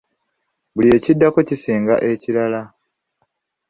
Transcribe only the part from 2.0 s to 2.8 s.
ekirala.